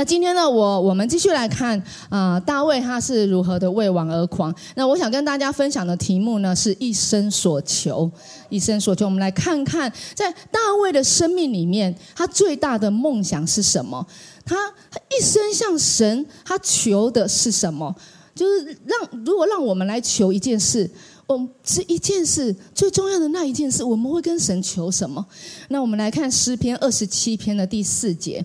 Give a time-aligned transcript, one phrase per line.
[0.00, 4.50] 那今天呢，我我们继续来看啊，大卫他是如何的为王而狂。
[4.74, 8.10] 那我想跟大家分享的题目呢，是一生所求，
[8.48, 9.04] 一生所求。
[9.04, 14.06] 我们来看看，在大卫的生命里面，他最大的梦想是什么？
[14.46, 14.56] 他
[14.90, 17.94] 他一生向神，他求的是什么？
[18.34, 20.90] 就是让如果让我们来求一件事，
[21.26, 25.26] 我们是一件事最重要的那一件事，我们会跟神求什么？
[25.68, 28.42] 那我们来看诗篇二十七篇的第四节。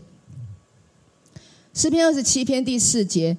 [1.76, 3.36] 诗篇二十七篇第四节，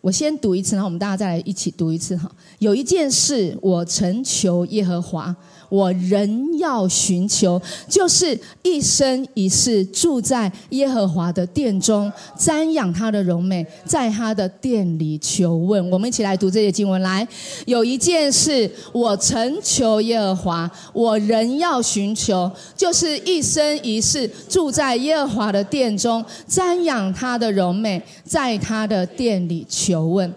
[0.00, 2.34] 我先读一次，然后我们大家再来一起读一次哈。
[2.58, 5.36] 有一件事，我曾求耶和华。
[5.74, 15.90] 我仍要寻求，就是一生一世住在耶和华的殿中，瞻仰他的荣美，在他的殿里求问。
[15.90, 17.02] 我们一起来读这些经文。
[17.02, 17.26] 来，
[17.66, 30.32] 有一件事我曾求耶和华，我仍要寻求，就是一生一世住在耶和华的殿中，瞻仰他的荣美，在他的殿里求问。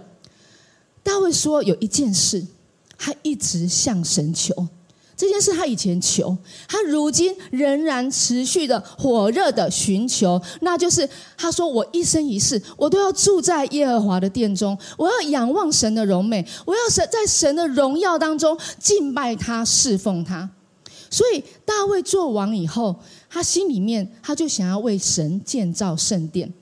[1.03, 2.43] 大卫说，有一件事，
[2.97, 4.67] 他一直向神求。
[5.17, 6.37] 这件事他以前求，
[6.67, 20.47] 他如今仍然持续的火热的寻求，那就是他说：“我一生一世，我都要住在耶和华的殿中，我要仰望神的荣美，我要神在神的荣耀当中敬拜他、侍奉他。”
[21.09, 22.95] 所以大卫做王以后，
[23.27, 26.53] 他心里面他就想要为神建造圣殿。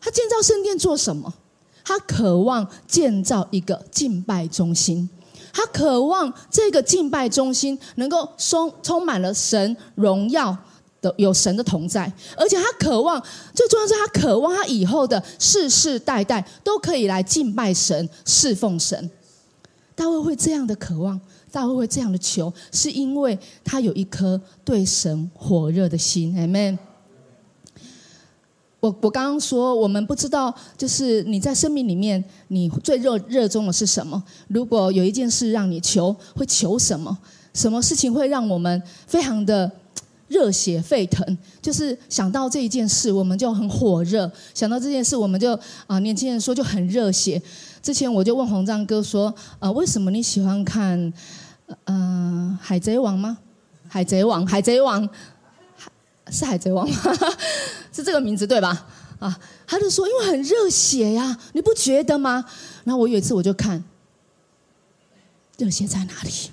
[0.00, 1.32] 他建造圣殿做什么？
[1.84, 5.08] 他渴望建造一个敬拜中心。
[5.52, 10.56] 他渴望这个敬拜中心能够充充满了神荣耀
[11.00, 13.22] 的有神的同在，而且他渴望
[13.54, 19.10] 最重要是他渴望他以后的世世代代都可以来敬拜神、侍奉神。
[19.94, 21.20] 大卫会这样的渴望，
[21.50, 26.34] 大卫会这样的求，是因为他有一颗对神火热的心。
[26.36, 26.78] Amen。
[28.80, 34.22] 我我刚刚说，我们不知道，就是你在生命里面，你最热热衷的是什么？
[34.48, 37.16] 如果有一件事让你求，会求什么？
[37.52, 39.70] 什么事情会让我们非常的
[40.28, 41.36] 热血沸腾？
[41.60, 47.40] 就是想到这一件事，我们就很火热；想到这件事，我们就啊，年轻人说就很热血。
[47.82, 51.12] 之前我就问洪章哥说，呃，为什么你喜欢看
[51.84, 53.36] 嗯《海贼王》吗？
[53.92, 55.06] 《海贼王》《海贼王》。
[56.32, 56.96] 是海贼王吗？
[57.92, 58.86] 是这个名字对吧？
[59.18, 62.42] 啊，他就说因为很热血呀，你不觉得吗？
[62.84, 63.84] 然后我有一次我就看，
[65.58, 66.30] 热血在哪里？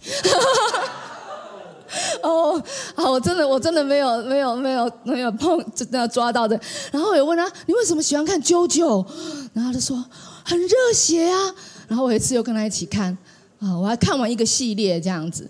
[2.22, 2.62] 哦，
[2.94, 6.60] 好，我真的我真的没有没有没有没有碰真的抓到的。
[6.92, 9.06] 然后我问他，你为什么喜欢看啾啾？
[9.54, 10.04] 然后他就说
[10.44, 11.56] 很热血啊。
[11.88, 13.18] 然后我有一次又跟他一起看，
[13.60, 15.50] 啊，我还看完一个系列这样子。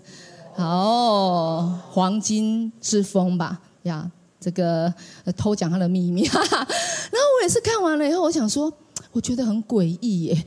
[0.54, 4.08] 哦，黄金之风吧，呀。
[4.40, 4.92] 这个
[5.36, 8.72] 偷讲他的秘密， 然后我也是看完了以后，我想说，
[9.12, 10.36] 我觉得很诡异耶。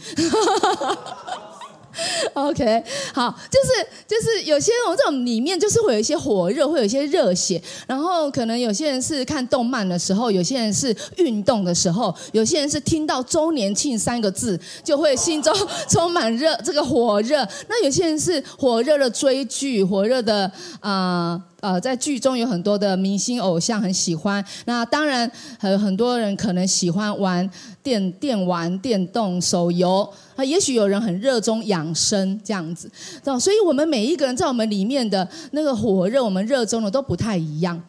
[2.34, 2.82] OK，
[3.14, 15.54] 好，就是就是有些我这种里面就是会有一些火热，会有一些热血，然后可能有些人是看动漫的时候，有些人是运动的时候，有些人是听到周年庆三个字就会心中
[15.90, 17.46] 充满热，这个火热。
[17.68, 21.44] 那有些人是火热的追剧，火热的啊。
[21.62, 27.50] 呃在剧中有很多的明星偶像很喜欢，那当然很很多人可能喜欢玩
[27.82, 32.92] 电电玩、电动、手游，啊，也许有人很热衷养生这样子，
[33.40, 37.82] 所以我们每一个人在我们里面的那个火热，我们热衷的都不太一样。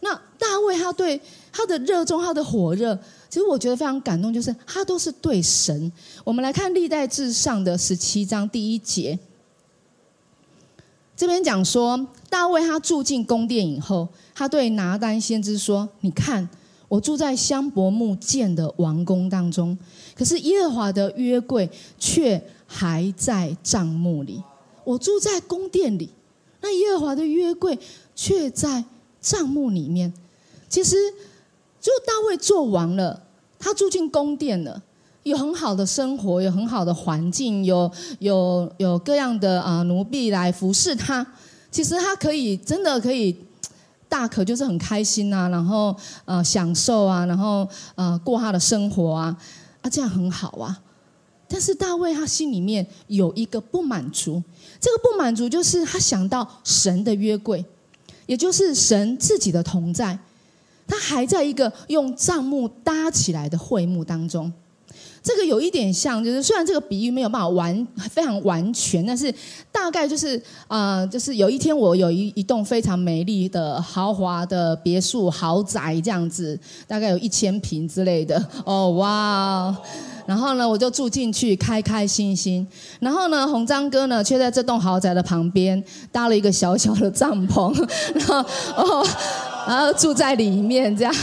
[0.00, 1.18] 那大卫他对
[1.50, 2.94] 他的热衷，他的火热，
[3.30, 5.90] 其实我觉得非常感动，就是他都是对神。
[6.22, 9.18] 我们来看历代至上的十七章第一节。
[11.16, 16.48] 这边讲说，大卫他住进宫殿以后，他对拿丹先知说：“你看，
[16.88, 19.78] 我住在香柏木建的王宫当中，
[20.16, 24.42] 可是耶和华的约柜却还在帐幕里。
[24.82, 26.10] 我住在宫殿里，
[26.60, 27.78] 那耶和华的约柜
[28.16, 28.84] 却在
[29.20, 30.12] 帐幕里面。
[30.68, 30.96] 其实，
[31.80, 33.22] 就大卫做王了，
[33.58, 34.82] 他住进宫殿了。”
[35.24, 41.26] 有很好的生活，有很好的环境，有有有各样的啊奴婢来服侍他。
[41.70, 43.36] 其实他可以真的可以
[44.08, 49.36] 大可就是很开心啊，然后呃享受啊，然后呃过他的生活啊，
[49.80, 50.80] 啊这样很好啊。
[51.48, 54.42] 但是大卫他心里面有一个不满足，
[54.78, 57.64] 这个不满足就是他想到神的约柜，
[58.26, 60.18] 也就是神自己的同在，
[60.86, 64.52] 他还在一个用帐幕搭起来的会幕当中。
[65.24, 69.34] 这个有一点像，就是虽然这个比喻没有办法完非常完全，但是
[69.72, 78.34] 大概就是啊，就是有一天我有一一栋非常美丽的豪华的别墅豪宅这样子，大概有一千平之类的。
[78.66, 79.74] 哦哇！
[80.26, 82.66] 然后呢，我就住进去，开开心心。
[83.00, 85.82] 然后呢，红章哥呢，却在这栋豪宅的旁边
[86.12, 87.74] 搭了一个小小的帐篷，
[88.14, 88.36] 然后
[88.76, 89.06] 哦，
[89.66, 91.14] 然后住在里面这样。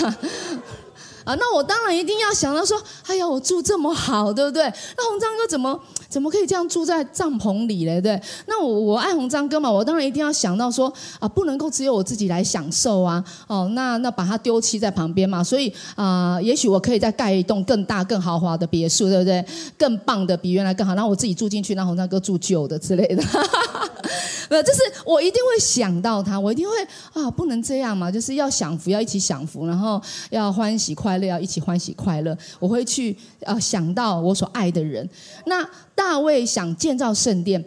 [1.35, 4.63] 那我当然一定要想到说，哎呀，我住这么好，对不对？
[4.97, 5.79] 那红章哥怎么
[6.09, 8.01] 怎么可以这样住在帐篷里嘞？
[8.01, 19.45] 对，那我我爱红章哥嘛，我当然一定要想到说，啊，不能够只有我自己来享受啊，哦，那那把它丢弃在旁边嘛，所以啊，也许我可以再盖一栋更大、更豪华的别墅，对不对？
[19.77, 23.23] 更棒的，比原来更好，那我自己住进去，让红章哥住旧的之类的。
[24.51, 26.75] 呃，就是我一定会想到他，我一定会
[27.13, 29.99] 啊，不能这样嘛，就是要享福，要一起享福，然后
[30.29, 32.37] 要欢喜快乐，要一起欢喜快乐。
[32.59, 33.15] 我会去
[33.45, 35.09] 啊想到我所爱的人。
[35.45, 35.65] 那
[35.95, 37.63] 大卫想建造圣殿，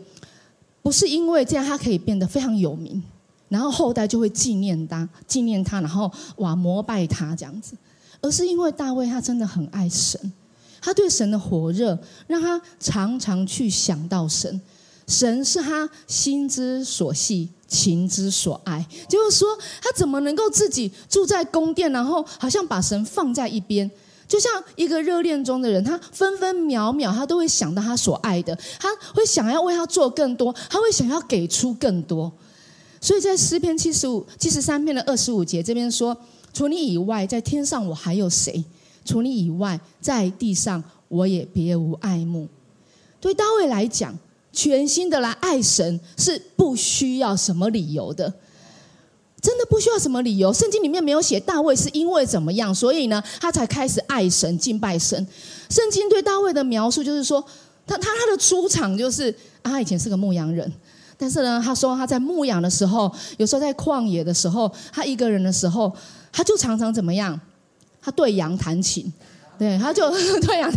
[0.83, 3.03] 不是因为这样他可以变得非常有名，
[3.49, 7.75] 然后后代就会纪念他，纪念他，然后哇膜拜他这样子，
[8.21, 10.21] 而是因为大卫他真的很爱神，
[10.83, 14.61] 他对神的火热让他常常去想到神。
[15.07, 18.87] 神是他心之所系，情之所爱。
[19.09, 19.49] 就是说，
[19.83, 23.91] 他怎么能够自己住在宫殿，然后好像把神放在一边？
[24.27, 32.33] 就像一个热恋中的人，他分分秒秒他都会想到他所爱的，他会想要为他做更多，他会想要给出更多。
[32.99, 36.17] 所以在诗篇七十五、七十三篇的二十五节这边说
[36.55, 38.65] ：“除你以外，在天上我还有谁？
[39.05, 42.49] 除你以外，在地上我也别无爱慕。”
[43.21, 44.19] 对大卫来讲。
[44.55, 48.33] 全心的来爱神是不需要什么理由的，
[49.43, 50.53] 真的不需要什么理由。
[50.53, 55.27] 圣经里面没有写大卫是因为怎么样，所以呢，他才开始爱神、敬拜神。
[55.69, 57.45] 圣经对大卫的描述就是说，
[57.87, 60.73] 他他他的出场就是他以前是个牧羊人，
[61.19, 65.93] 但是呢，他说他在牧羊的时候，有时候在旷野的时候，他一个人的时候，
[66.33, 67.39] 他就常常怎么样？
[68.01, 69.13] 他对羊弹琴。
[69.59, 70.11] 对，他就
[70.43, 70.71] 对呀，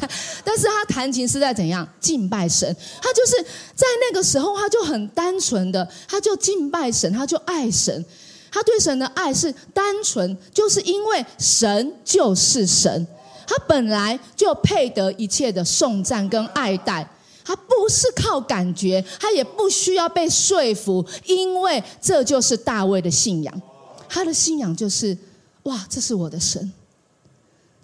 [0.43, 2.75] 但是他弹琴是在怎样敬拜神？
[3.01, 3.41] 他就是
[3.73, 8.05] 在那个时候，他就很单纯的，他就敬拜神，他就爱神。
[8.49, 13.05] 他对神的爱是单纯，就是因为神就是神，
[13.45, 17.07] 他本来就配得一切的颂赞跟爱戴。
[17.43, 23.61] 他不是靠感觉，他也不需要被说服，因为这就是大卫的信仰。
[24.09, 25.17] 他的信仰就是，
[25.63, 26.71] 哇，这是我的神。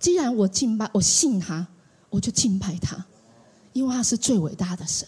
[0.04, 1.66] 既然我敬拜，我信他，
[2.10, 3.06] 我就敬拜他，
[3.72, 5.08] 因为他是最伟大的神，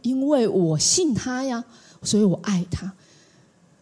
[0.00, 1.64] 因为我信他呀，
[2.04, 2.92] 所以我爱他。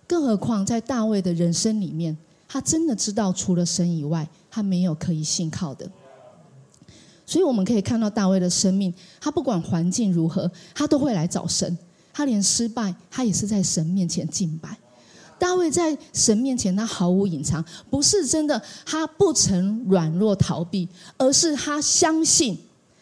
[0.06, 2.17] 更何况在大卫的人生里面，
[2.49, 5.87] 他真的知道除了神以外，他没有可以信靠的。
[7.26, 11.76] 所以我们可以看到大卫的生命，他不管环境如何，他都会来找神。
[12.14, 14.79] 他连失败，他也是在神面前敬拜。
[15.38, 20.88] 大卫在神面前，他毫无隐藏，不是真的，他不曾软弱逃避，
[21.19, 22.59] 而是他相信，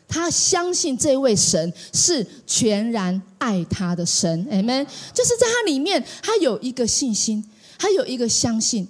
[0.09, 4.85] 他相信这位神是全然爱他的神，amen。
[5.13, 7.45] 就是在他里面，他有一个信心，
[7.79, 8.87] 他有一个相信，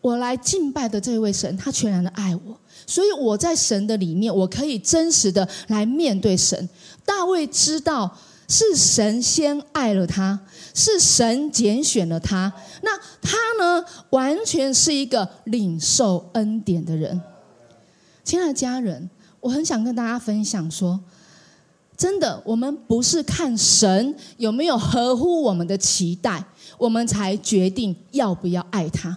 [0.00, 6.68] 我来敬拜的这位神，他全然的爱我，所以我在神的里面，我可以真实的来面对神。
[7.04, 8.16] 大卫知道。
[8.52, 10.38] 是神先爱了他，
[10.74, 12.52] 是神拣选了他。
[12.82, 12.90] 那
[13.22, 13.82] 他呢？
[14.10, 17.18] 完全是一个领受恩典的人。
[18.22, 19.08] 亲爱的家人，
[19.40, 21.00] 我很想跟大家分享说，
[21.96, 26.44] 真的，我们不是看神有没有合乎我们的期待，
[26.76, 29.16] 我们才决定要不要爱他。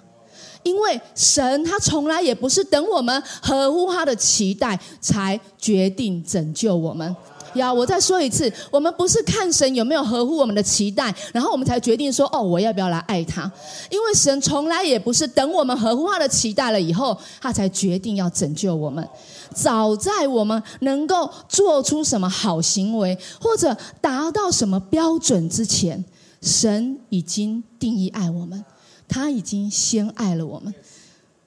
[0.64, 7.14] 因为神他从来也不是等我们合乎他的期待才决定拯救我们。
[7.56, 13.52] 呀，我再说一次，我们不是看神有没有合乎我们的期待，然后我们才决定说，哦，我要不要来爱他？
[13.90, 19.08] 因为神从来也不是等我们合乎他的期待了以后，他才决定要拯救我们。
[19.54, 26.04] 早在我们能够做出什么好行为，或者达到什么标准之前，
[26.42, 28.64] 神已经定义爱我们，
[29.08, 30.74] 他已经先爱了我们。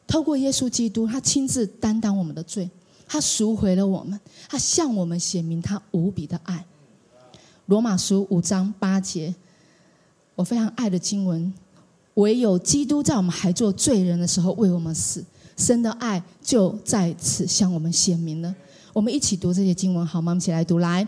[0.06, 2.70] 透过耶稣基督，他亲自担当我们的罪。
[3.10, 6.64] 他赎回了我们，他向我们显明他无比的爱。
[7.66, 9.34] 罗马书五章八节，
[10.34, 11.52] 我非常爱的经文。
[12.14, 15.24] 唯有基督在我们还做罪人的时候为我们死，
[15.56, 18.52] 神的爱就在此向我们显明了。
[18.92, 20.32] 我们一起读这些经文好吗？
[20.32, 20.78] 我们一起来读。
[20.78, 21.06] 来，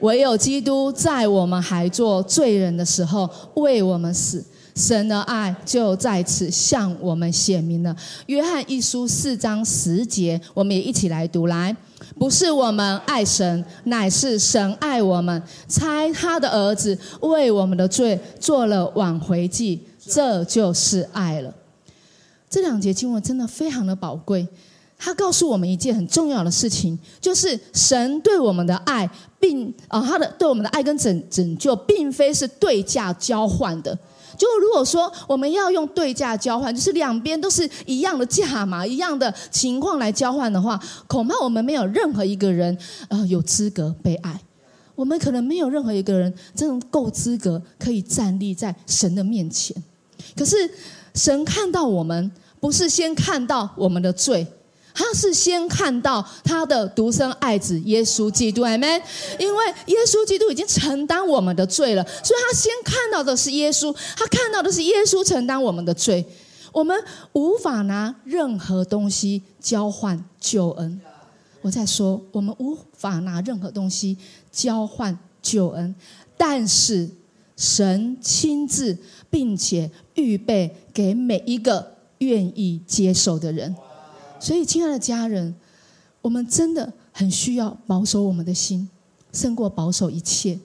[0.00, 4.44] 唯有基督在我们还做罪人的时候为我们死。
[4.80, 7.94] 神的爱就在此向我们显明了。
[8.26, 11.76] 约翰一书四章十节，我们也一起来读来。
[12.18, 21.54] 不是我们爱神，乃是神爱我们，差他的儿子为我们的罪做了挽回祭，这就是爱了。
[22.48, 24.48] 这两节经文真的非常的宝贵，
[24.98, 29.08] 它告诉我们一件很重要的事情，就是神对我们的爱，
[29.38, 33.96] 并啊，他的对我们的爱跟拯拯救，并非是对价交换的。
[34.40, 42.74] 就如果说我们要用对价交换，就是两边都是一样的价嘛，一样的情况来交换的话，恐怕我们没有任何一个人
[43.10, 44.40] 呃有资格被爱，
[44.94, 49.76] 我们可能没有任何一个人真的够资格可以站立在神的面前。
[50.34, 50.56] 可是
[51.14, 54.46] 神看到我们，不是先看到我们的罪。
[54.92, 59.00] 他是先看到他的独生爱子耶稣基督，Amen。
[59.38, 66.24] 因为耶稣基督已经承担我们的罪了，所以他先看到的是耶稣，他看到的是耶稣承担我们的罪。
[66.72, 66.96] 我们
[67.32, 71.00] 无法拿任何东西交换救恩。
[71.62, 74.16] 我在说，我们无法拿任何东西
[74.52, 75.94] 交换救恩，
[76.36, 77.10] 但是
[77.56, 78.96] 神亲自
[79.28, 83.74] 并且预备给每一个愿意接受的人。
[84.40, 85.54] 所以，亲爱的家人，
[86.22, 88.88] 我们真的很需要保守我们的心，
[89.32, 90.58] 胜过保守一切。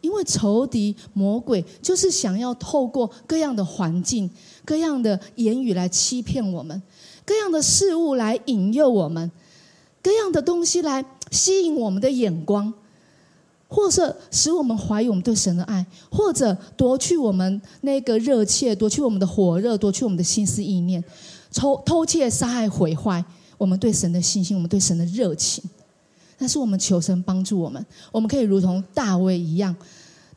[0.00, 4.28] 因为仇敌魔鬼就是想要透过各样的环境、
[4.64, 6.82] 各样的言语来欺骗我们，
[7.24, 9.30] 各样的事物来引诱我们，
[10.02, 12.74] 各样的东西来吸引我们的眼光，
[13.68, 21.04] 或者使我们怀疑我们对神的爱，或者夺去我们那个热切，夺去我们的火热，夺去我们的心思意念。
[21.52, 23.24] 偷偷窃、杀害、毁坏
[23.58, 25.62] 我们对神的信心，我们对神的热情。
[26.38, 29.76] 但是我们求神帮助我们，我们可以如同大卫一样，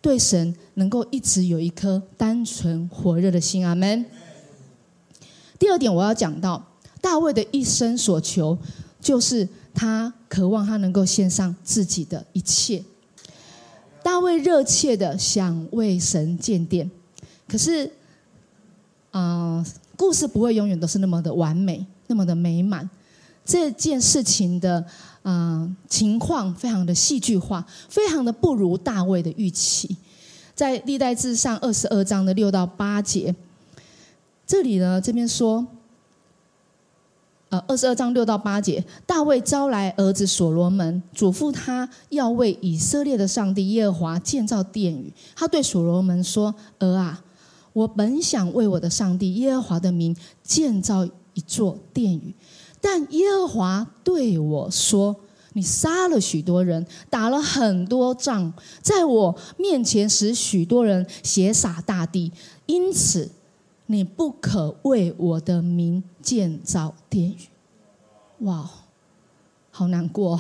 [0.01, 3.65] 对神能够一直有一颗单纯火热的心。
[3.65, 4.05] 阿门。
[5.57, 6.63] 第二点，我要讲到
[7.01, 8.55] 大卫的一生所求，
[9.01, 12.83] 就是他渴望他能够献上自己的一切。
[14.03, 16.91] 大卫热切的想为神建殿，
[17.47, 17.91] 可是，
[19.09, 19.65] 啊。
[19.97, 22.89] 故事不会永远都是那么的完美，那么的美满。
[23.45, 24.83] 这件事情的
[25.23, 29.95] 嗯情况非常的戏剧化，非常的不如大卫的预期。
[30.55, 33.35] 在历代志上二十二章的六到八节，
[34.47, 35.67] 这里呢这边说，
[37.49, 45.13] 呃二十二章六到八节，大卫招来儿子所罗门，嘱咐他要为以色列的上帝耶和华建造殿宇。
[45.35, 47.21] 他对所罗门说：“儿啊。”
[47.75, 52.33] 我本想为我的上帝耶和华的名建造一座殿宇，
[52.79, 55.13] 但耶和华对我说
[55.51, 62.31] ：“你杀了许多人，打了很多仗，在我面前使许多人血洒大地，
[62.65, 63.29] 因此
[63.87, 67.37] 你不可为我的名建造殿宇。”
[68.45, 68.69] 哇，
[69.69, 70.39] 好难过！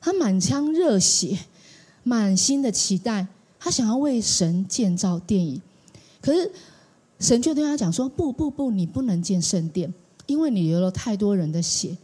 [0.00, 1.40] 他满腔热血，
[2.02, 3.26] 满心的期待，
[3.58, 5.60] 他想要为神建造殿宇。
[6.22, 6.50] 可是，
[7.18, 9.92] 神就对他讲说：“不不不，你不能建圣殿，
[10.26, 11.96] 因为你流了太多人的血。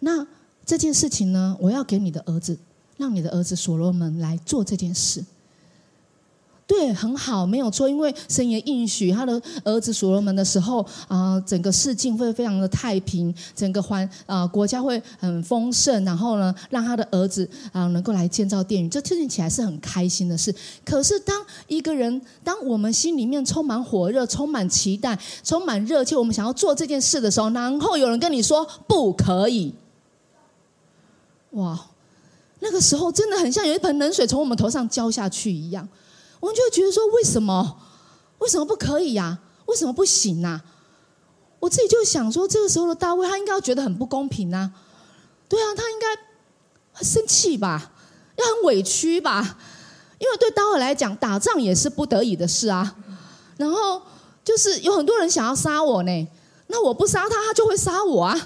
[0.00, 0.26] 那
[0.66, 2.58] 这件事情呢，我要给你的儿子，
[2.96, 5.22] 让你的儿子所罗门来做这件事。”
[6.66, 7.88] 对，很好，没有错。
[7.88, 16.02] 因为神也应许他的儿子所罗门的时候啊，整个世境会非常的太平，整个环啊国家会很丰盛。
[16.06, 20.54] 然后呢，让他的儿子啊能够来建造殿宇，这听起来是很开心的事。
[20.86, 29.74] 可是，当一个人，当我们心里面充满火热、充满期待、充满热切，我们想要做这件事的时候，然后有人跟你说不可以，
[31.50, 31.78] 哇，
[32.60, 35.86] 那个时候真的很像有一盆冷水从我们头上浇下去一样。
[36.44, 37.78] 我们就会觉得说，为什么？
[38.40, 39.38] 为什么不可以呀？
[39.64, 40.60] 为什么不行呐？
[41.58, 44.70] 我自己就想说，这个时候的大卫，他应该要觉得很不公平呐。
[45.48, 46.06] 对啊，他应该
[46.92, 47.92] 很生气吧？
[48.36, 49.56] 要很委屈吧？
[50.18, 52.94] 因为对大卫来讲，打仗也是不得已的事啊。
[53.56, 54.02] 然后
[54.44, 56.28] 就是有很多人想要杀我呢，
[56.66, 58.38] 那我不杀他，他就会杀我啊。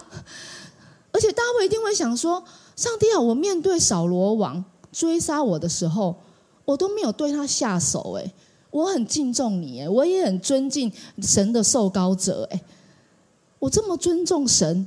[1.11, 2.45] 而且大卫一定会想说：
[2.77, 6.15] 上帝啊，我面对扫罗王追杀我的时候。
[6.69, 8.33] 我都没有对他下手哎，
[8.71, 12.61] 我很敬重你哎，我也很尊敬神的受膏者哎，
[13.59, 14.87] 我这么尊重神，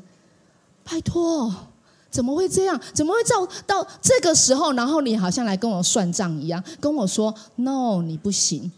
[0.83, 1.51] 拜托，
[2.11, 2.79] 怎么会这样？
[2.93, 8.71] 怎么会到到这个时候，然后你好像来跟我算账一样，跟我说 “no”，你不行。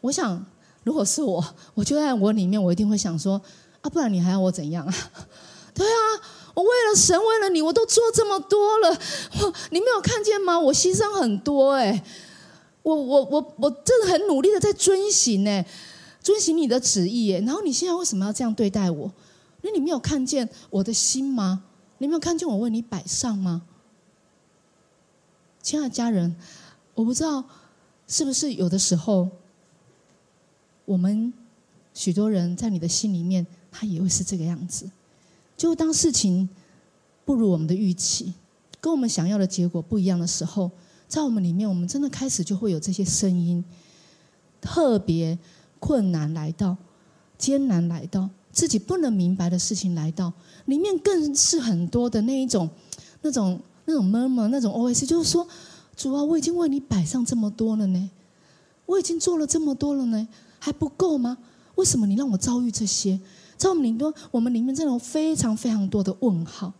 [0.00, 0.46] 我想，
[0.84, 3.40] 如果是我，我就在我里面，我一定会想说
[3.80, 4.94] 啊，不然你还要我怎样啊？
[5.74, 5.98] 对啊。
[6.54, 8.90] 我为了神，为了你，我都做这么多了，
[9.40, 10.58] 我你没有看见吗？
[10.58, 12.04] 我牺牲很多哎，
[12.82, 15.64] 我我我我真的很努力的在遵行呢，
[16.22, 17.40] 遵行你的旨意耶。
[17.40, 19.12] 然后你现在为什么要这样对待我？
[19.62, 21.64] 因为你没有看见我的心吗？
[21.98, 23.62] 你没有看见我为你摆上吗？
[25.62, 26.36] 亲爱的家人，
[26.94, 27.42] 我不知道
[28.06, 29.28] 是不是有的时候，
[30.84, 31.32] 我们
[31.94, 34.88] 许多人在你的心里面，他也会是这个样子。
[35.56, 36.48] 就当事情
[37.24, 38.34] 不如我们的预期，
[38.80, 40.70] 跟我们想要的结果不一样的时候，
[41.08, 43.64] 在我们里面，我们真的开始就会有这些声音，
[44.60, 45.38] 特别
[45.78, 46.76] 困难来到，
[47.38, 50.32] 艰难来到，自己不能明白的事情来到，
[50.66, 52.68] 里面更是很多的那一种，
[53.22, 53.60] 那种。
[53.86, 55.46] 那种闷闷，那种 OS，就是说，
[55.94, 58.10] 主啊，我已经为你摆上这么多了呢，
[58.86, 60.26] 我已经做了这么多了呢，
[60.58, 61.36] 还不够吗？
[61.74, 63.20] 为什么你让我遭遇这些？
[63.64, 66.70] 在我们里面，我们里面真的有非常非常多的问号。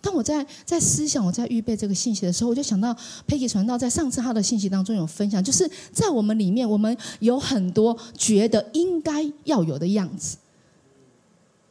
[0.00, 2.92] 当我在在思想，我在预备这个信息的时候，我就想到
[3.24, 10.38] 佩奇传道在上次他的信息当中有分享，就是在我们里面，我们有很多觉得应该要有的样子，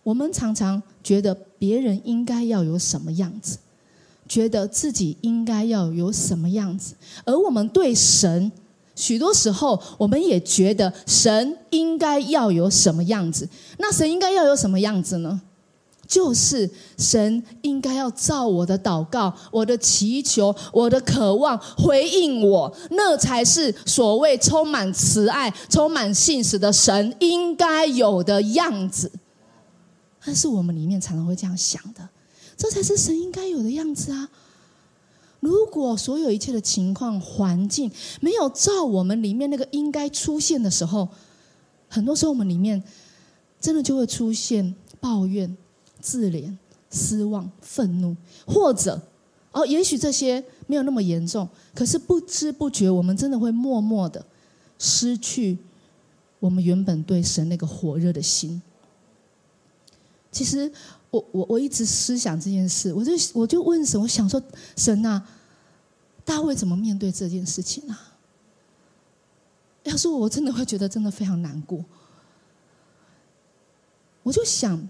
[0.03, 3.57] 我们常常觉得别人应该要有什么样子。
[4.29, 6.93] 觉得自己应该要有什么样子，
[7.25, 8.49] 而我们对神，
[8.99, 13.47] 许多时候我们也觉得神应该要有什么样子。
[13.77, 15.41] 那神应该要有什么样子呢？
[16.05, 29.11] 就是神应该要照我的祷告、我的祈求、我的渴望回应我，那才是所谓充满慈爱、充满信实的神应该有的样子。
[30.25, 32.09] 但是我们里面常常会这样想的。
[32.57, 34.27] 这才是神应该有的样子啊！
[35.39, 41.07] 如果所有一切的情况环境没有照我们里面那个应该出现的时候，
[41.87, 42.83] 很多时候我们里面
[43.59, 45.55] 真的就会出现抱怨、
[46.01, 46.55] 自怜、
[46.91, 48.15] 失望、愤怒，
[48.45, 49.01] 或者
[49.51, 54.25] 哦，也许这些没有那么严重，可是不知不觉我们真的会默默的
[54.77, 55.57] 失去
[56.39, 58.61] 我们原本对神那个火热的心。
[60.31, 60.71] 其实。
[61.11, 64.39] 我我我一直思想这件事，我就我就问神，我想说
[64.77, 65.27] 神啊，
[66.23, 68.13] 大卫怎么面对这件事情啊？
[69.85, 71.83] 要是我真的会觉得真的非常难过。
[74.21, 74.87] 我就想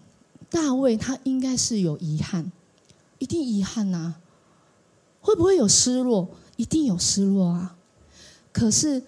[0.49, 2.51] 大卫他应该是有遗憾，
[3.19, 4.15] 一定遗憾呐，
[5.21, 6.27] 会不会有失落？
[6.57, 7.77] 一定有失落啊。
[8.51, 9.01] 可是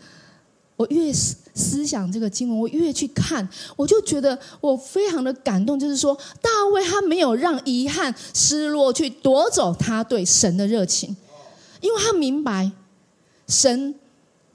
[0.82, 1.36] 我越思。
[1.54, 5.78] 思想这个经文，我越去看，我就觉得我非常的感动。
[5.78, 11.14] 就是说，大卫他没有让遗憾、失落去夺走他对神的热情，
[11.82, 12.72] 因为他明白
[13.50, 13.94] 神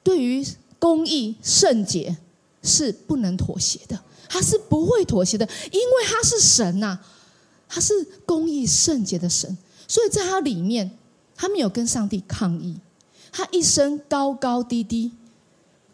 [0.02, 0.44] 对于
[0.78, 2.16] 公义、圣洁
[2.62, 6.98] 是不能妥协的，他是不会妥协的，因为他是神呐，
[7.68, 7.92] 他是
[8.24, 9.54] 公义、圣洁的神，
[9.86, 10.90] 所以在他里面，
[11.36, 12.74] 他没有跟上帝抗议，
[13.30, 15.12] 他一生高高低低，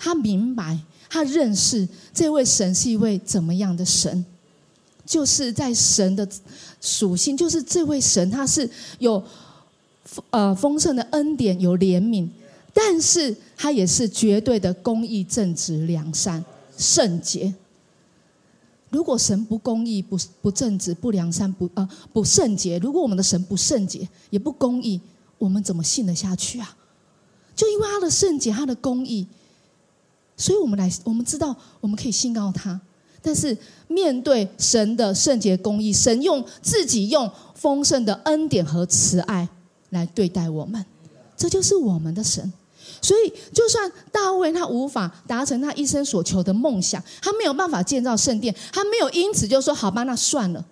[0.03, 0.77] 他明白。
[1.09, 4.25] 他认识这位神是一位怎么样的神？
[5.05, 6.27] 就是在神的
[6.81, 8.67] 属性，就是这位神他是
[8.99, 9.23] 有
[10.31, 12.27] 呃丰盛的恩典，有怜悯，
[12.73, 16.43] 但是他也是绝对的公义、正直、良善、
[16.79, 17.53] 圣洁。
[18.89, 24.99] 如果神不公义、不不正直、不良善、不呃不圣洁，如果我们的神不圣洁也不公义，
[25.37, 26.75] 我们怎么信得下去啊？
[27.55, 29.27] 就因为他的圣洁，他的公义。
[30.37, 32.81] 所以我们来，我们知道我们可以信告他，
[33.21, 39.49] 但是面对神的圣洁公义，神用自己用丰盛的恩典和慈爱
[39.91, 40.85] 来对待我们，
[41.37, 42.53] 这就是我们的神。
[43.01, 50.65] 所以，就算大卫他无法达成他一生所求的梦想，他没有办法建造圣殿，他没有因此就说好吧，那算了。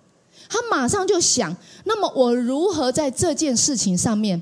[0.49, 4.41] 他马上就想，那么我如何在这件事情上面，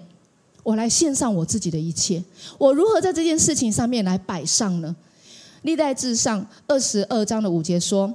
[0.63, 2.23] 我来献上我自己的一切？
[2.57, 4.95] 我如何在这件事情上面来摆上呢？
[5.63, 8.13] 历代至上二十二章的五节说，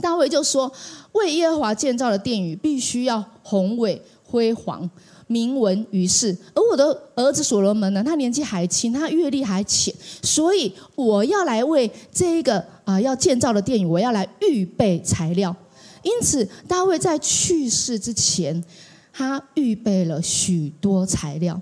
[0.00, 0.72] 大卫就说
[1.12, 4.88] ：“为耶和华建造的殿宇必须要宏伟辉煌，
[5.26, 6.36] 名闻于世。
[6.54, 15.54] 而我的儿子所罗门呢，他年纪还轻，他阅历还浅，所以我要来为这一个啊要建造的殿宇，我要来预备材料。
[16.02, 18.64] 因此，大卫在去世之前，
[19.12, 21.60] 他预备了许多材料。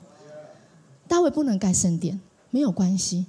[1.08, 2.20] 大卫不能盖圣殿，
[2.50, 3.26] 没有关系。”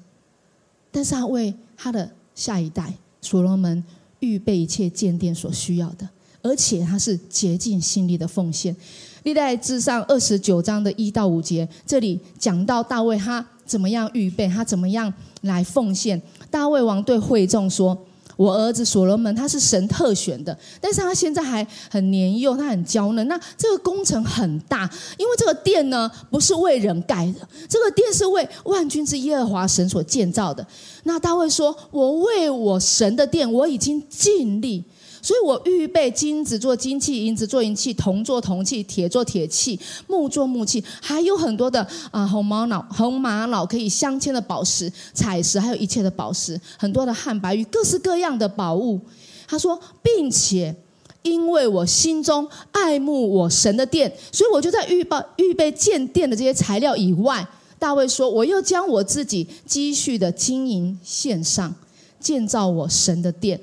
[0.92, 3.84] 但是他为他的下一代所罗门
[4.20, 6.08] 预备一切建殿所需要的，
[6.42, 8.76] 而且他是竭尽心力的奉献。
[9.24, 16.20] 历代至上二十九章的一到五节，这里讲到大卫他怎么样预备，他怎么样来奉献。
[16.50, 17.98] 大卫王对会众说
[18.40, 23.28] ：“我儿子所罗门他是神特选的，但是他现在还很年幼，他很娇嫩。
[23.28, 30.66] 那这个工程很大，因为这个殿呢不是为人盖的，这个殿是为万军之耶和华神所建造的。
[31.04, 34.86] 那大卫说：“我为我神的殿，我已经尽力。”
[35.22, 49.00] 所以我预备金子做金器，银子做银器，铜做铜器，铁做铁器，木做木器，还有很多的啊红玛瑙、红玛瑙可以镶嵌的宝石、彩石，还有一切的宝石，很多的汉白玉，各式各样的宝物。
[49.48, 50.76] 他说，并且
[51.24, 57.46] 因为我心中爱慕我神的殿，所以我就在预备预备建殿的这些材料以外，
[57.78, 61.74] 大卫说，我又将我自己积蓄的金银献上，
[62.20, 63.60] 建造我神的殿。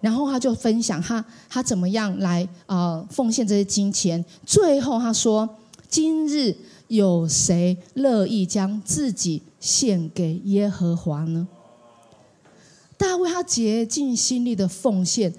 [0.00, 4.24] 然后他就分享他他怎么样来啊奉献这些金钱。
[4.46, 5.48] 最后他说
[5.88, 6.54] ：“今日
[6.86, 11.48] 有谁乐意将自己献给耶和华呢？”
[12.96, 15.32] 大卫他竭尽心力的奉献。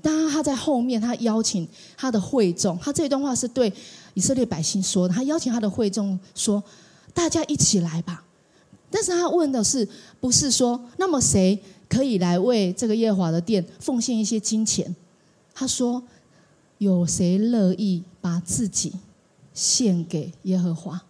[0.00, 2.78] 当然他在后面，他邀请他的会众。
[2.78, 3.72] 他这段话是对
[4.14, 5.14] 以色列百姓说的。
[5.14, 6.62] 他邀请他的会众说
[7.12, 8.24] ：“大家一起来吧。”
[8.90, 9.86] 但是他问的是，
[10.20, 11.60] 不是说那么谁？
[11.88, 14.94] 可以来为这个耶和华的殿奉献一些金钱。
[15.54, 16.02] 他说
[16.78, 18.92] ：“有谁乐意把自己
[19.52, 21.02] 献给耶和华？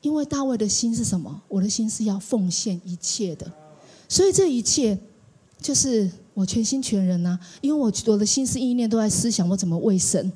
[0.00, 1.42] 因为大卫的心是什么？
[1.46, 3.52] 我的心是要奉献一切的。
[4.08, 4.98] 所以这一切
[5.60, 7.38] 就是我全心全人呐。
[7.60, 10.32] 因为我我的心思意念都在思想我怎么为神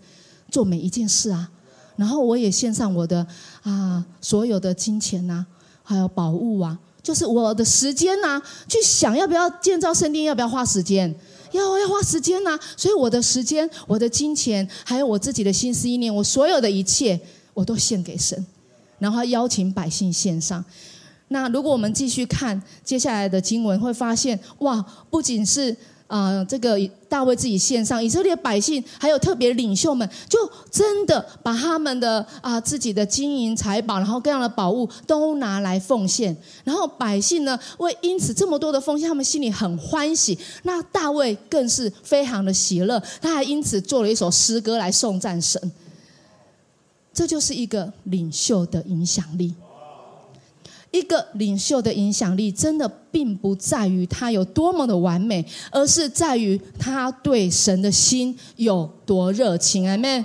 [0.50, 1.50] 做每一件事啊。
[1.96, 3.26] 然后我也献上我的
[3.62, 5.44] 啊所有的金钱呐，
[5.82, 11.14] 还有宝物啊。”就是我的时间呐，去想要不要建造圣殿，要不要花时间？
[11.52, 12.58] 要要花时间呐。
[12.76, 17.20] 所以我的时间、我的金钱，还有我自己的心思意念，我所有的一切，
[17.54, 18.44] 我都献给神。
[18.98, 20.64] 然后邀请百姓献上。
[21.28, 25.76] 那如果我们继续看接下来的经文，会发现哇，不仅是。
[26.06, 30.38] 啊，这个大卫自己献上，以色列百姓还有特别领袖们，就
[30.70, 36.36] 真的把他们的啊自己的金银财宝，然后各样的宝物都拿来奉献。
[36.62, 40.38] 然后百姓呢，为因此这么多的奉献，他们心里很欢喜。
[40.62, 45.72] 那大卫更是非常的喜乐，他还因此做了一首诗歌来颂赞神。
[47.12, 49.54] 这就是一个领袖的影响力。
[50.96, 59.88] 一个领袖的影响力，真的并不在于他有多么的完美，而是在于他对神的心有多热情。
[59.88, 60.24] 阿门。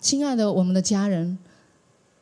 [0.00, 1.38] 亲爱的，我们的家人，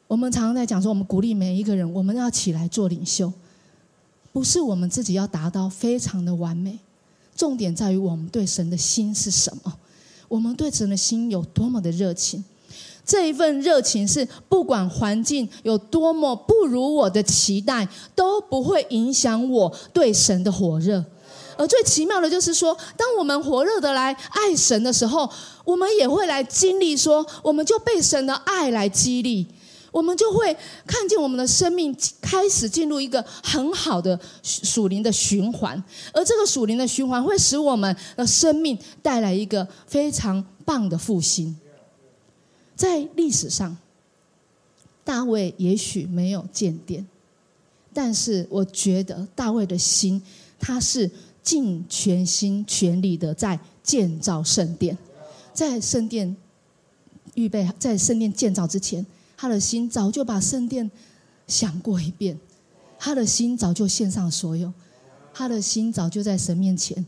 [0.09, 3.33] 我们常常在讲说，我们鼓励每一个人，我们要起来做领袖，
[4.33, 6.79] 不是我们自己要达到非常的完美，
[7.37, 9.73] 重点在于我们对神的心是什么，
[10.27, 12.45] 我们对神的心有多么的热情。
[13.09, 21.03] 这一份热情是不管环境有多么不如我的期待，都不会影响我对神的火热。
[21.57, 25.29] 而最奇妙的就是说，当我们火热的来爱神的时候，
[25.65, 29.47] 我们也会来经历说，我们就被神的爱来激励，
[29.91, 30.55] 我们就会
[30.87, 35.83] 看见我们的生命开始进入一个很好的属灵的循环。
[36.13, 41.57] 而这个属灵的循环会使我们的生命带来一个非常棒的复兴。
[42.79, 43.77] 在历史上，
[45.03, 47.05] 大卫也许没有建殿，
[47.93, 50.23] 但是我觉得大卫的心，
[50.61, 51.11] 他是
[51.43, 54.97] 尽全心全力的在建造圣殿。
[55.53, 56.37] 在圣殿
[57.35, 59.05] 预备，在圣殿建造之前，
[59.37, 60.89] 他的心早就把圣殿
[61.49, 62.39] 想过一遍，
[62.97, 64.73] 他的心早就献上所有，
[65.35, 67.05] 他的心早就在神面前，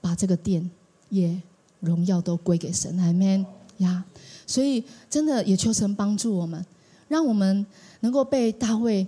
[0.00, 0.70] 把这个殿
[1.08, 1.42] 也
[1.80, 2.96] 荣耀都归给神。
[3.00, 3.44] 阿门
[3.78, 4.04] 呀。
[4.46, 6.64] 所以，真的也求神帮助我们，
[7.08, 7.64] 让我们
[8.00, 9.06] 能够被大卫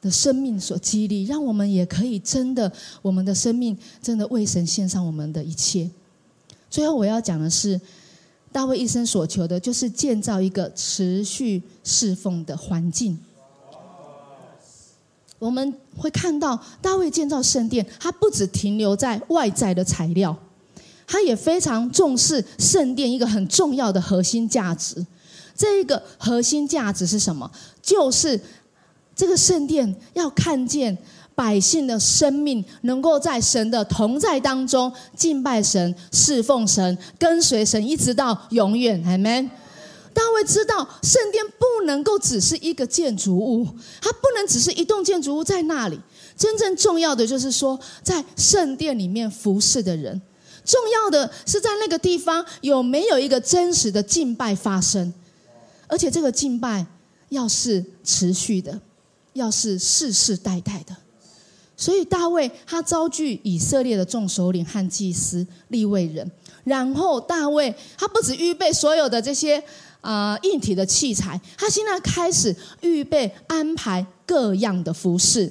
[0.00, 2.72] 的生命所激励，让我们也可以真的，
[3.02, 5.90] 我们的生命真的为神献上我们的一切。
[6.70, 7.80] 最后，我要讲的是，
[8.52, 13.18] 大卫一生所求的就是建造一个持续侍奉的环境。
[15.38, 20.36] 我们会看到，大卫建造圣殿，他不只停留在外在的材料。
[21.10, 25.04] 他也非常重视圣殿一个很重要的核心价值，
[25.56, 27.50] 这一个核心价值是什么？
[27.82, 28.38] 就是
[29.16, 30.96] 这个圣殿要看见
[31.34, 39.02] 百姓的生命能够在神的同在当中敬拜神、侍奉神、跟随神，一直到永远。
[39.06, 39.50] 阿门。
[40.12, 43.64] 大卫知道圣殿不能够只是一个建筑物，
[44.02, 45.98] 它不能只是一栋建筑物在那里。
[46.36, 50.20] 真正重要的就是说，在圣殿里面服侍的人。
[50.68, 55.14] 重要的是在那个地方有没有一个真实的敬拜发生，
[55.86, 56.84] 而且这个敬拜
[57.30, 58.78] 要是持续的，
[59.32, 60.94] 要是世世代代的。
[61.74, 66.30] 所以大卫他遭拒以色列的众首领和祭司立位人，
[66.64, 69.62] 然后大卫他不止预备所有的这些
[70.02, 75.50] 啊硬体的器材，他现在开始预备安排各样的服饰，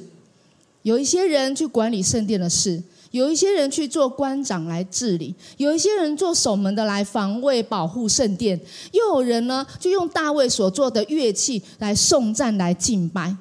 [0.84, 2.84] 有一些人去管理圣殿的事。
[3.18, 8.60] 有一些人去做官长来治理，有一些人做守门的来防卫保护圣殿，
[8.92, 13.36] 又有人呢就用大卫所做的乐器来颂赞来敬拜。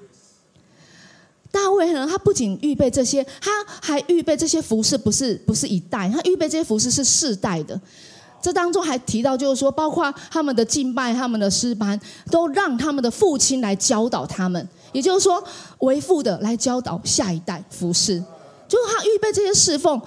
[1.52, 7.80] 大卫呢，他不仅预备这些，他还预备这些服饰，不是不是一代，他预备这些服饰是世代的。
[8.42, 11.98] 这当中还提到，就是说，包括他们的敬拜、他们的诗班，
[12.30, 15.42] 都让他们的父亲来教导他们，也就是说，
[15.78, 18.22] 为父的来教导下一代服饰。
[18.68, 20.00] 就他预备这些侍奉，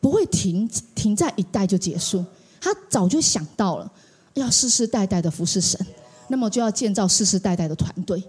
[0.00, 2.24] 不会停停在一代就结束。
[2.60, 3.90] 他早就想到了，
[4.34, 5.80] 要世世代代的服侍神，
[6.28, 8.22] 那么就要建造世世代代的团队。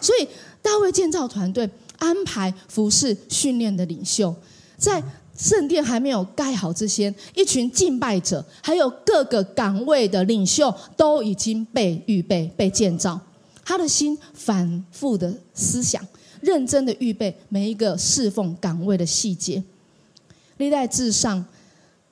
[0.00, 0.28] 所以
[0.62, 4.34] 大卫建造团队，安排服侍训练的领袖，
[4.76, 5.02] 在
[5.36, 13.20] 圣殿还没有盖好之前，一群敬拜者，还有各个岗位的领袖，都已经被预备、被建造。
[13.64, 16.04] 他的心反复的思想。
[16.40, 19.62] 认真的预备每一个侍奉岗位的细节。
[20.56, 21.44] 历代至上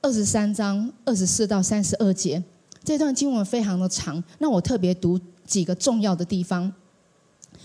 [0.01, 2.41] 二十三章二十四到三十二节，
[2.83, 6.71] 这段经文非常的长，那我特别读几个重要的地方。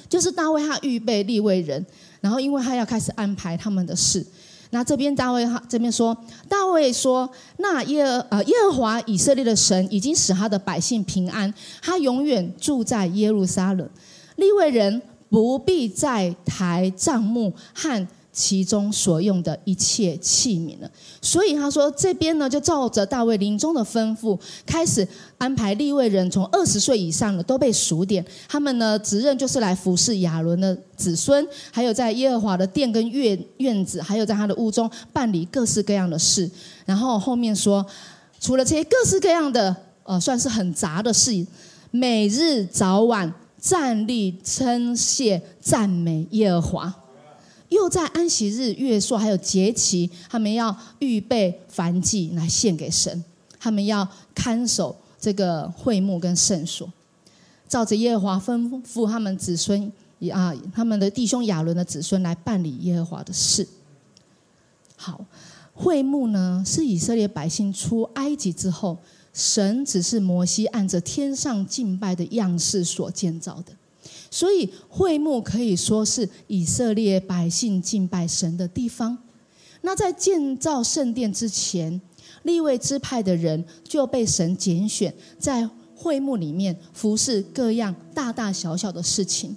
[0.08, 1.86] 就是大卫他预备立位人，
[2.20, 4.26] 然后因为他要开始安排他们的事。
[4.70, 6.16] 那这边大卫他这边说，
[6.48, 13.88] 大卫说：“那耶呃耶和华以色列的神已经使他的百姓平安，他永远住在耶路撒冷。
[14.36, 15.00] 立位人。”
[15.32, 20.90] 不必再抬帐幕和其中所用的一切器皿了。
[21.22, 28.22] 所以他说，这边呢就照着大卫临终的吩咐，开始安排立位人，从二十岁以上的都被数点。
[28.46, 36.50] 他们呢职任就是来服侍亚伦的子孙，还有在耶和华的殿跟院院子，还有在他的屋中办理各式各样的事。
[36.84, 37.86] 然后后面说，
[38.38, 41.46] 除了这些各式各样的，呃，算是很杂的事，
[41.90, 43.32] 每日早晚。
[43.62, 46.94] 站立称谢赞美耶和华，
[47.68, 53.24] 又在安息日、月朔还有节期，他们要预备燔祭来献给神。
[53.60, 56.92] 他们要看守这个会幕跟圣所，
[57.68, 59.92] 照着耶和华吩咐他们子孙
[60.32, 63.64] 啊，他们的弟兄亚伦的子孙来办理耶和华的事。
[64.96, 65.24] 好，
[65.72, 68.98] 会幕呢是以色列百姓出埃及之后。
[69.32, 73.72] 神只是摩西按着天上敬拜的样式所建造的，
[74.30, 79.16] 所以会幕可以说是以色列百姓敬拜神的地方。
[79.80, 82.00] 那在建造圣殿之前，
[82.42, 89.56] 立位支派的人就被神拣选，在会幕里面服侍各样大大小小的事情。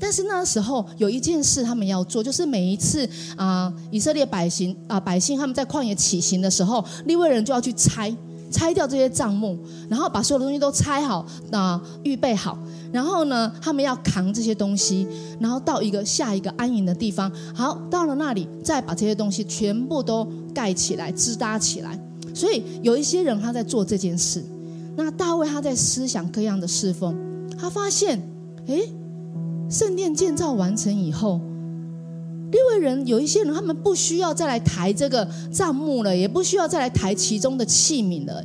[0.00, 8.14] 但是那时候有一件事他们要做，就是每一次啊，以色列百姓啊百姓他们在旷野起行的时候，立位人就要去拆。
[8.50, 9.58] 拆掉这些账目，
[9.88, 12.58] 然后把所有的东西都拆好，啊，预备好，
[12.92, 15.06] 然后呢，他们要扛这些东西，
[15.40, 17.30] 然后到一个下一个安营的地方。
[17.54, 21.98] 好，到了那里，再把这些东西全部都盖起来、支搭起来。
[22.34, 24.44] 所以有一些人他在做这件事。
[24.96, 27.16] 那大卫他在思想各样的侍奉，
[27.58, 28.20] 他发现，
[28.66, 28.80] 哎，
[29.70, 31.40] 圣殿建造完成以后。
[32.50, 38.42] 六位人有一些人，他们不需要再来抬这个帐幕了，也不需要再来抬其中的器皿了。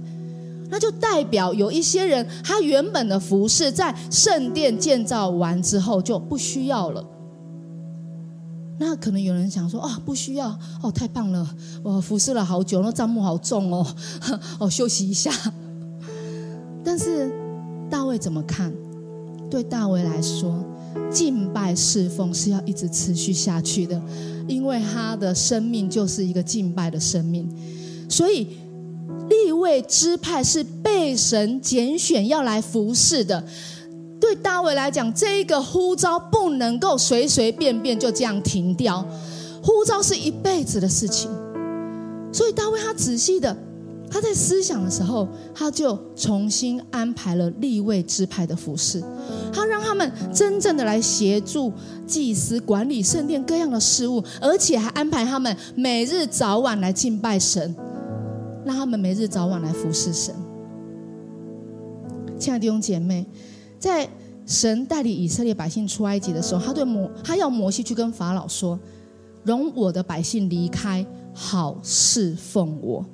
[0.69, 7.05] 那就代表有一些人，他原本的服饰在圣殿建造完之后就不需要了。
[8.79, 10.49] 那可能有人想说：“啊，不需要
[10.81, 11.47] 哦，太棒了！
[11.83, 13.85] 我服侍了好久，那帐幕好重哦，
[14.59, 15.31] 哦，休息一下。”
[16.83, 17.31] 但是
[17.89, 18.73] 大卫怎么看？
[19.49, 20.65] 对大卫来说。
[21.11, 24.01] 敬拜侍奉是要一直持续下去的，
[24.47, 27.47] 因为他的生命就是一个敬拜的生命，
[28.09, 28.47] 所以
[29.29, 33.43] 立位支派是被神拣选要来服侍的。
[34.19, 39.05] 对大卫来讲，这一个呼召不能够随随便便就这样停掉，
[39.61, 41.29] 呼召是一辈子的事情。
[42.31, 43.55] 所以大卫他仔细的。
[44.09, 49.01] 他在思想的时候，他就重新安排了立位支派的服饰，
[49.53, 51.71] 他让他们真正的来协助
[52.07, 57.75] 祭司管理圣殿各样的事务，而且还安排他们每日早晚来敬拜神，
[58.65, 60.33] 让他们每日早晚来服侍神。
[62.39, 63.25] 亲爱的弟兄姐妹，
[63.77, 64.09] 在
[64.45, 68.77] 神带领以色列百姓出埃及的时候，他对摩他要摩西去跟法老说
[69.45, 73.05] ：“容我的百姓离开，好侍奉我。”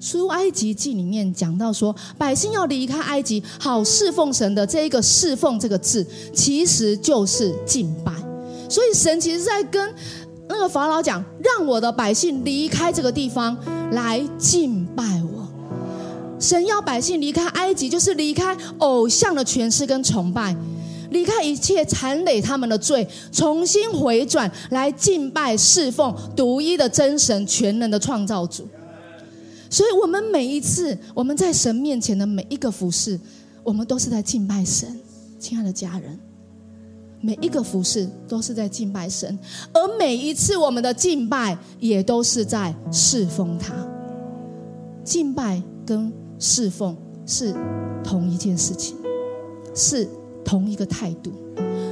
[0.00, 8.12] 出埃及记里面讲到说，百姓要离开埃及，好侍奉神的这一个侍奉这个字，其实就是敬拜。
[8.68, 9.94] 所以神其实在跟
[10.48, 13.56] 那那个法老讲，让我的百姓离开这个地方
[13.92, 15.46] 来敬拜我。
[16.40, 20.56] 神要百姓离开埃及，就是离开偶像的权势跟崇拜，
[21.10, 28.68] 离开一切残累他们的罪，重新回转来敬拜侍奉独一的真神、全能的创造主。
[29.70, 33.18] 所以，我们每一次我们在神面前的每一个服侍，
[33.62, 34.98] 我们都是在敬拜神。
[35.38, 36.18] 亲爱的家人，
[37.20, 39.38] 每一个服侍都是在敬拜神，
[39.72, 43.74] 而每一次我们的敬拜也都是在侍奉他。
[45.04, 47.54] 敬拜跟侍奉是
[48.02, 48.96] 同一件事情，
[49.74, 50.08] 是
[50.44, 51.32] 同一个态度，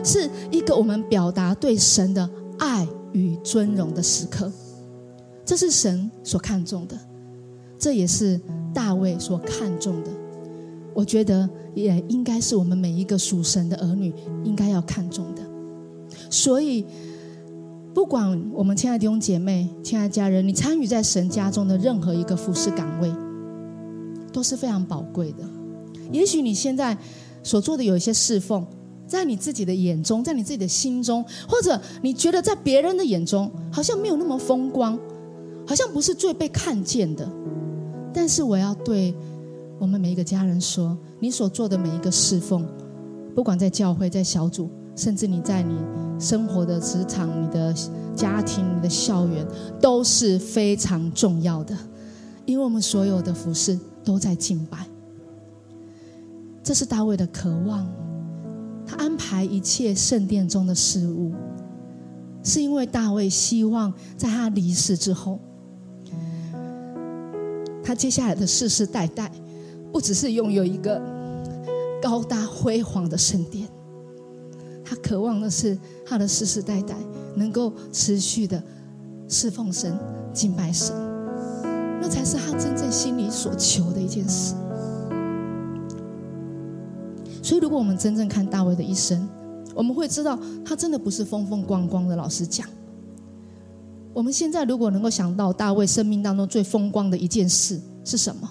[0.02, 4.50] 是一个我们表达对神的爱与尊荣的时刻。
[5.44, 6.98] 这是神所看重的，
[7.78, 8.40] 这也是
[8.74, 10.10] 大卫所看重的。
[10.94, 14.12] 我觉得也应该是我们每一个属神的儿女
[14.44, 15.42] 应该要看重的。
[16.30, 16.84] 所以，
[17.94, 23.12] 不管我们亲爱的弟兄姐妹、亲爱的家人，你参与在神家中的任何一个服侍岗位。
[24.32, 25.38] 都是非常宝贵的。
[26.12, 26.94] 也许你现在
[27.42, 28.66] 所做的有一些侍奉，
[29.06, 34.98] 在你自己的眼中，在你自己的心中，或者你觉得在别人的眼中，好像没有那么风光，
[35.66, 37.26] 好像不是最被看见的。
[38.16, 39.14] 但是我要对
[39.78, 42.66] 我们每一个家人说，你所做的每一个侍奉，
[43.34, 45.78] 不管在教会、在小组，甚至你在你
[46.18, 47.74] 生活的职场、你的
[48.14, 49.46] 家庭、你的校园，
[49.82, 51.76] 都是非常重要的。
[52.46, 54.86] 因为我们所有的服饰都在敬拜，
[56.62, 57.86] 这是大卫的渴望。
[58.86, 61.34] 他安排一切圣殿中的事物，
[62.42, 65.38] 是因为大卫希望在他离世之后，
[67.86, 69.30] 他接下来的世世代代，
[69.92, 71.00] 不只是拥有一个
[72.02, 73.68] 高大辉煌的圣殿，
[74.84, 76.96] 他渴望的是他的世世代代
[77.36, 78.60] 能够持续的
[79.28, 79.96] 侍奉神、
[80.32, 80.92] 敬拜神。
[82.00, 84.54] 那才是他真正心里所求的一件事。
[87.40, 89.28] 所以，如果我们真正看大卫的一生，
[89.76, 92.16] 我们会知道他真的不是风风光光的。
[92.16, 92.66] 老实讲，
[94.16, 98.50] 我们现在如果能够想到大卫生命当中最风光的一件事是什么，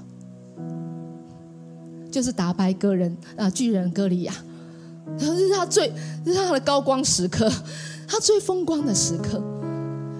[2.11, 4.33] 就是打败个人啊巨人歌利亚，
[5.17, 5.91] 这是他最
[6.23, 7.51] 这是他的高光时刻，
[8.07, 9.41] 他最风光的时刻。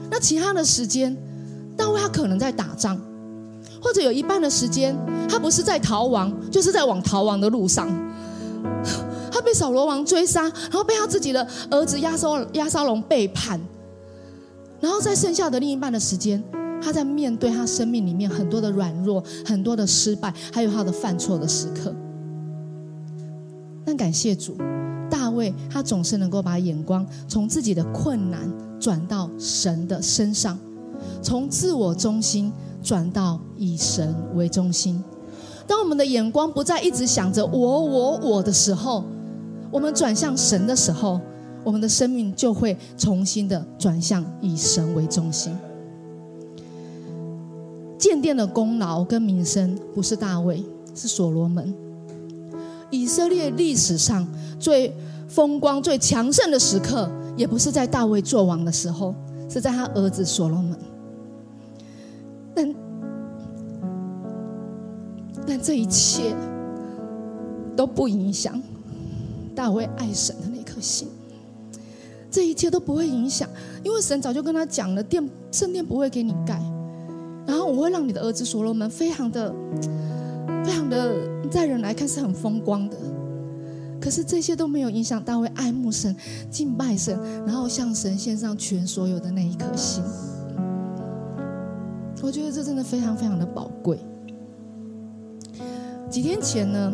[0.10, 1.16] 那其他的时间，
[1.78, 3.00] 大卫他可能在打仗。
[3.80, 4.98] 或者有一半的时间，
[5.30, 7.88] 他不是在逃亡，就是在往逃亡的路上。
[9.32, 13.62] 他被扫罗王追杀，然后被他自己的儿子亚沙亚沙龙背叛。
[14.80, 16.44] 然后在剩下的另一半的时间，
[16.82, 21.94] 他在面对他生命里面很多的软弱、很多的失败，还有他的犯错的时刻。
[23.86, 24.58] 但感谢主，
[25.10, 30.58] 大卫他总是能够把眼光从自己的困难转到神的身上，
[31.22, 32.52] 从自我中心。
[32.86, 35.04] 转到以神为中心。
[35.66, 39.04] 当我们的眼光不再一直想着我、我、我的时候，
[39.72, 41.20] 我们转向神的时候，
[41.66, 45.54] 我们的生命就会重新的转向以神为中心。
[47.98, 51.74] 建殿的功劳跟名声不是大卫，是所罗门。
[52.92, 54.26] 以色列历史上
[54.60, 54.94] 最
[55.28, 59.16] 风光、最强盛的时刻，也不是在大卫做王的时候，
[59.50, 60.78] 是在他儿子所罗门。
[62.54, 62.76] 但
[65.48, 66.36] 但这一切
[67.76, 68.62] 都不影响
[69.56, 71.08] 大卫爱神的那颗心。
[72.36, 73.48] 这一切都不会影响，
[73.82, 76.62] 因为神早就跟他讲了，殿圣殿不会给你盖，
[77.48, 79.56] 然后我会让你的儿子所罗门非常的、
[80.66, 81.16] 非常的，
[81.50, 82.98] 在人来看是很风光的。
[84.02, 86.14] 可是这些都没有影响大卫爱慕神、
[86.52, 90.04] 敬拜神，然后向神献上全所有的那一颗心。
[92.22, 93.98] 我觉得这真的非常非常的宝贵。
[96.10, 96.92] 几天前呢，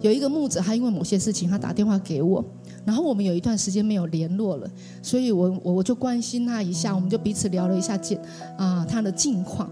[0.00, 2.44] 有一个牧者，他因为某些事情，他打电话给我，
[2.84, 4.70] 然后我们有一段时间没有联络了，
[5.02, 8.18] 所以我我我就关心他一下，我们就彼此聊了一下近
[8.56, 9.70] 啊他的近况，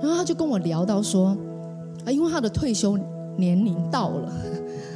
[0.00, 1.36] 然后他就跟我聊到说，
[2.04, 2.98] 啊，因为他的退休
[3.36, 4.32] 年龄到了。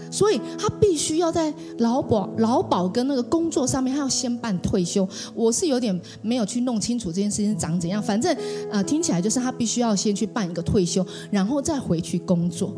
[0.08, 5.06] 所以他必须要在劳保、劳保跟那个工作上面，他要先办退休。
[5.34, 8.34] 我是有点没有去弄清楚这件事情长怎样，反正
[8.70, 12.72] 呃听起来就是他必须要先去办一个退休，然后再回去工作。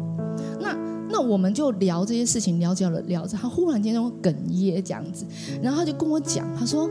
[1.11, 5.25] 那我们就聊这些事情，聊着聊着，他忽然间就哽咽这样子，
[5.63, 6.89] 然后他就跟我讲，他说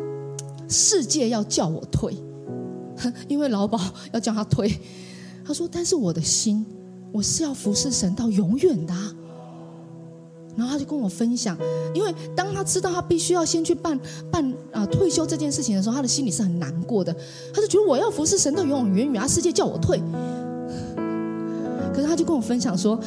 [0.68, 2.16] 世界要叫我退，
[3.28, 3.80] 因为劳保
[4.12, 4.80] 要叫他退。
[5.46, 6.66] 他说，但是我的心，
[7.12, 8.94] 我是要服侍神到永远的。
[8.94, 9.14] 啊
[10.58, 11.56] 然后他就跟我分享，
[11.94, 14.00] 因为当他知道他必须要先去办
[14.32, 17.16] 办啊退休这件事情的时候，他的心里是很难过的。
[17.54, 20.02] 他就觉得我要服侍神到永远远啊，世界叫我退。
[21.94, 23.00] 可是他就跟我分享说，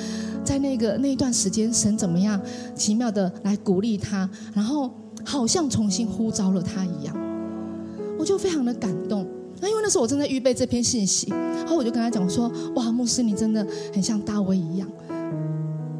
[0.44, 2.40] 在那个那一段时间，神怎么样
[2.74, 4.90] 奇妙的来鼓励他，然后
[5.24, 7.16] 好像重新呼召了他一样，
[8.18, 9.26] 我就非常的感动。
[9.60, 14.88] 那因为那时候我正在预备这篇信息，然后我就跟他讲说：“哇，牧师，你真的很像大卫一样，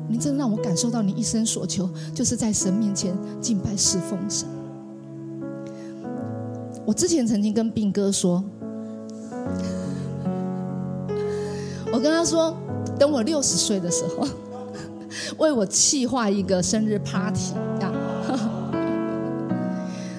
[0.09, 4.49] 你真的让我感受到你一生所求就是在神面前敬拜侍奉神。”
[6.86, 8.43] 我之前曾经跟斌哥说，
[11.93, 12.57] 我跟他说。
[13.01, 14.28] 等我六十岁的时候，
[15.42, 17.55] 为我计划一个生日 party，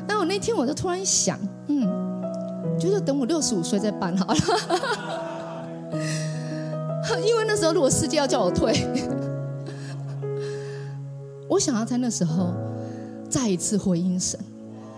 [0.08, 1.88] 那我那天我就突然想，嗯，
[2.80, 4.36] 觉得等我六十五岁再办好了，
[7.24, 8.74] 因为那时候如果世界要叫我退，
[11.48, 12.52] 我想要在那时候
[13.30, 14.40] 再一次回应神。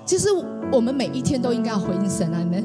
[0.06, 0.30] 其实
[0.72, 2.64] 我们每一天都应该要回应神，阿门。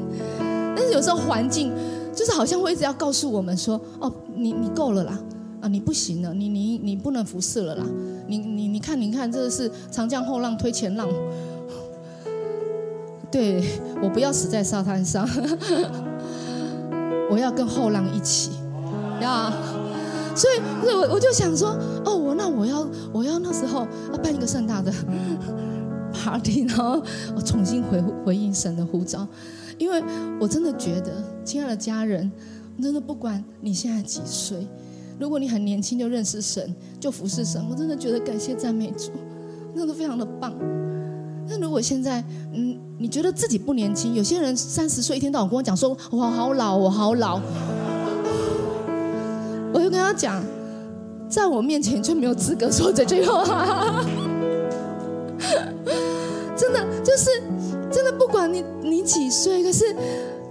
[0.77, 1.73] 但是有时候环境。
[2.13, 5.17] 就是好像会一直要告诉我们说：“哦，你你够了啦，
[5.61, 7.85] 啊，你不行了，你你你不能服侍了啦，
[8.27, 11.07] 你你你看你看，这是长江后浪推前浪，
[13.31, 13.63] 对
[14.01, 15.27] 我不要死在沙滩上，
[17.31, 18.51] 我要跟后浪一起
[19.21, 19.53] 呀。
[20.35, 20.61] 所以，
[20.95, 24.93] 我我就想说，哦，我那我要我要那时候要办一个盛大的
[26.13, 27.01] party，然后
[27.35, 29.27] 我重新回回应神的呼召。”
[29.79, 30.03] 因为
[30.39, 32.31] 我真的觉得，亲爱的家人，
[32.79, 34.67] 真的不管你现在几岁，
[35.17, 39.11] 如果你很年轻就认识神，就服侍神，我真的觉得感谢赞美主，
[39.73, 40.53] 真的非常的棒。
[41.47, 42.23] 那如果现在，
[42.53, 47.39] 嗯，你觉得自己不年轻，有些人三十岁一天到晚跟我讲说，我好老，我好老，
[49.73, 50.43] 我就跟他讲，
[51.29, 53.43] 在我面前就没有资格说这句话，
[56.55, 57.48] 真的就是。
[58.29, 59.85] 不管你你几岁，可是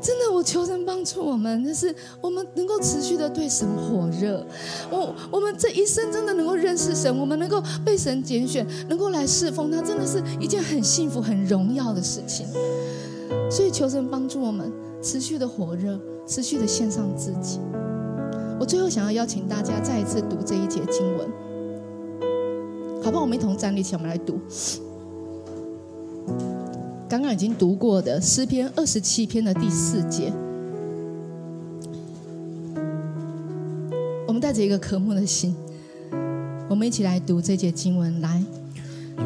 [0.00, 4.44] 真的我求神帮助我们，就是我们能够持续的对神火热，
[4.90, 12.48] 我我们这一生真的能够认识神，我们能够被神拣选，能够来侍奉他，真的是一件很幸福、很荣耀的事情。
[13.48, 17.60] 所以求神帮助我们持续的火热，持续的献上自己。
[18.58, 21.28] 我最后想要邀请大家再一次读这一节经文，
[23.04, 23.22] 好不好？
[23.22, 24.40] 我们一同站立起来，我们来读。
[27.08, 30.30] 刚刚已经读过的诗篇二十七篇的第四节，
[34.26, 35.56] 我们带着一个渴慕的心，
[36.68, 38.20] 我们一起来读这节经文。
[38.20, 38.42] 来，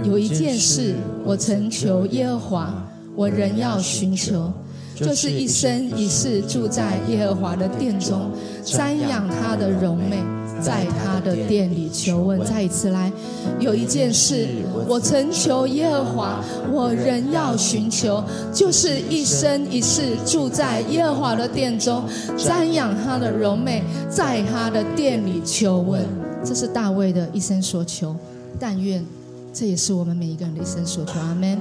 [0.05, 4.53] 有一件事我曾求耶和华，我仍要寻求，
[4.95, 8.31] 就是一生一世住在耶和华的殿中，
[8.65, 10.23] 瞻仰他的荣美。
[10.61, 13.11] 在他的店里求问，再一次来，
[13.59, 14.49] 有一件事
[14.87, 18.23] 我曾求耶和华，我仍要寻求，
[18.53, 22.05] 就是一生一世住在耶和华的殿中，
[22.37, 26.05] 瞻仰他的荣美，在他的店里求问。
[26.45, 28.17] 这是大卫的一生所求，
[28.59, 29.05] 但愿
[29.53, 31.21] 这也是我们每一个人的一生所求。
[31.21, 31.57] 阿门。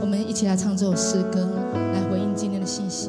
[0.00, 3.08] 我们一起来唱这首诗歌，来回应今天的信息。